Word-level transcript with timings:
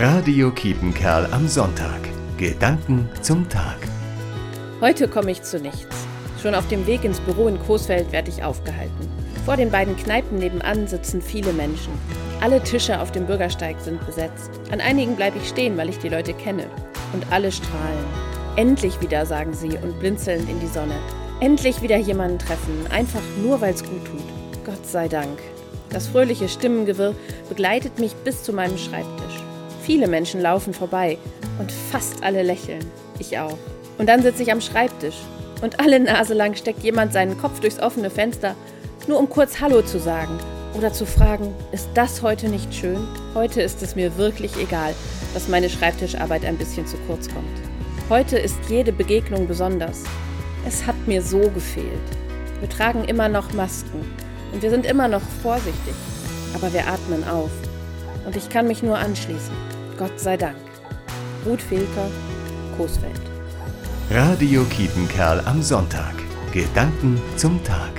Radio 0.00 0.52
Kiepenkerl 0.52 1.26
am 1.32 1.48
Sonntag. 1.48 1.98
Gedanken 2.36 3.08
zum 3.20 3.48
Tag. 3.48 3.78
Heute 4.80 5.08
komme 5.08 5.32
ich 5.32 5.42
zu 5.42 5.58
nichts. 5.58 6.06
Schon 6.40 6.54
auf 6.54 6.68
dem 6.68 6.86
Weg 6.86 7.02
ins 7.02 7.18
Büro 7.18 7.48
in 7.48 7.58
Coesfeld 7.58 8.12
werde 8.12 8.30
ich 8.30 8.44
aufgehalten. 8.44 9.08
Vor 9.44 9.56
den 9.56 9.72
beiden 9.72 9.96
Kneipen 9.96 10.38
nebenan 10.38 10.86
sitzen 10.86 11.20
viele 11.20 11.52
Menschen. 11.52 11.92
Alle 12.40 12.62
Tische 12.62 13.00
auf 13.00 13.10
dem 13.10 13.26
Bürgersteig 13.26 13.80
sind 13.80 14.06
besetzt. 14.06 14.52
An 14.70 14.80
einigen 14.80 15.16
bleibe 15.16 15.38
ich 15.38 15.48
stehen, 15.48 15.76
weil 15.76 15.88
ich 15.88 15.98
die 15.98 16.10
Leute 16.10 16.32
kenne. 16.32 16.66
Und 17.12 17.26
alle 17.32 17.50
strahlen. 17.50 18.04
Endlich 18.54 19.00
wieder, 19.00 19.26
sagen 19.26 19.52
sie 19.52 19.76
und 19.82 19.98
blinzeln 19.98 20.48
in 20.48 20.60
die 20.60 20.68
Sonne. 20.68 20.94
Endlich 21.40 21.82
wieder 21.82 21.96
jemanden 21.96 22.38
treffen, 22.38 22.86
einfach 22.90 23.22
nur 23.42 23.60
weil 23.60 23.74
es 23.74 23.82
gut 23.82 24.04
tut. 24.04 24.64
Gott 24.64 24.86
sei 24.86 25.08
Dank. 25.08 25.40
Das 25.90 26.06
fröhliche 26.06 26.48
Stimmengewirr 26.48 27.16
begleitet 27.48 27.98
mich 27.98 28.14
bis 28.14 28.44
zu 28.44 28.52
meinem 28.52 28.78
Schreibtisch. 28.78 29.47
Viele 29.88 30.06
Menschen 30.06 30.42
laufen 30.42 30.74
vorbei 30.74 31.16
und 31.58 31.72
fast 31.72 32.22
alle 32.22 32.42
lächeln. 32.42 32.84
Ich 33.18 33.38
auch. 33.38 33.56
Und 33.96 34.06
dann 34.10 34.22
sitze 34.22 34.42
ich 34.42 34.52
am 34.52 34.60
Schreibtisch 34.60 35.16
und 35.62 35.80
alle 35.80 35.98
Nase 35.98 36.34
lang 36.34 36.54
steckt 36.56 36.82
jemand 36.82 37.14
seinen 37.14 37.38
Kopf 37.38 37.60
durchs 37.60 37.80
offene 37.80 38.10
Fenster, 38.10 38.54
nur 39.06 39.18
um 39.18 39.30
kurz 39.30 39.62
Hallo 39.62 39.80
zu 39.80 39.98
sagen 39.98 40.38
oder 40.76 40.92
zu 40.92 41.06
fragen, 41.06 41.54
ist 41.72 41.88
das 41.94 42.20
heute 42.20 42.50
nicht 42.50 42.74
schön? 42.74 42.98
Heute 43.32 43.62
ist 43.62 43.82
es 43.82 43.96
mir 43.96 44.18
wirklich 44.18 44.58
egal, 44.58 44.92
dass 45.32 45.48
meine 45.48 45.70
Schreibtischarbeit 45.70 46.44
ein 46.44 46.58
bisschen 46.58 46.86
zu 46.86 46.98
kurz 47.06 47.26
kommt. 47.26 47.46
Heute 48.10 48.38
ist 48.38 48.58
jede 48.68 48.92
Begegnung 48.92 49.48
besonders. 49.48 50.04
Es 50.66 50.86
hat 50.86 50.96
mir 51.06 51.22
so 51.22 51.38
gefehlt. 51.38 51.86
Wir 52.60 52.68
tragen 52.68 53.04
immer 53.04 53.30
noch 53.30 53.54
Masken 53.54 54.04
und 54.52 54.60
wir 54.60 54.68
sind 54.68 54.84
immer 54.84 55.08
noch 55.08 55.22
vorsichtig, 55.42 55.94
aber 56.54 56.74
wir 56.74 56.86
atmen 56.86 57.26
auf. 57.26 57.50
Und 58.26 58.36
ich 58.36 58.50
kann 58.50 58.68
mich 58.68 58.82
nur 58.82 58.98
anschließen. 58.98 59.77
Gott 59.98 60.18
sei 60.18 60.36
Dank. 60.36 60.56
Ruth 61.44 61.60
Filker, 61.60 62.08
Coesfeld. 62.76 63.20
Radio 64.10 64.64
Kiepenkerl 64.64 65.40
am 65.44 65.60
Sonntag. 65.60 66.14
Gedanken 66.52 67.20
zum 67.36 67.62
Tag. 67.64 67.97